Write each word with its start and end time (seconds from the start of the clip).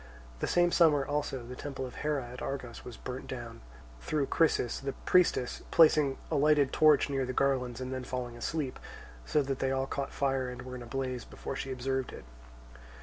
The 0.39 0.47
same 0.47 0.71
summer 0.71 1.05
also 1.05 1.43
the 1.45 1.55
temple 1.55 1.85
of 1.85 1.97
Hera 1.97 2.25
at 2.27 2.41
Argos 2.41 2.83
was 2.83 2.97
burnt 2.97 3.27
down, 3.27 3.61
through 3.99 4.25
Chrysis, 4.25 4.79
the 4.79 4.93
priestess, 4.93 5.61
placing 5.69 6.17
a 6.31 6.35
lighted 6.37 6.73
torch 6.73 7.07
near 7.07 7.23
the 7.23 7.33
garlands 7.33 7.79
and 7.79 7.93
then 7.93 8.03
falling 8.03 8.35
asleep, 8.35 8.79
so 9.27 9.43
that 9.43 9.59
they 9.59 9.71
all 9.71 9.85
caught 9.85 10.11
fire 10.11 10.49
and 10.49 10.63
were 10.63 10.73
in 10.73 10.81
a 10.81 10.87
blaze 10.87 11.23
before 11.23 11.55
she 11.55 11.71
observed 11.71 12.11
it. 12.11 12.25